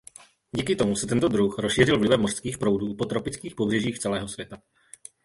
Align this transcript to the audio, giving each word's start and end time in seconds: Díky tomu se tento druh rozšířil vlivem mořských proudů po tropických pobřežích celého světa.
Díky 0.51 0.75
tomu 0.75 0.95
se 0.95 1.07
tento 1.07 1.27
druh 1.27 1.59
rozšířil 1.59 1.99
vlivem 1.99 2.21
mořských 2.21 2.57
proudů 2.57 2.95
po 2.95 3.05
tropických 3.05 3.55
pobřežích 3.55 3.99
celého 3.99 4.27
světa. 4.27 4.57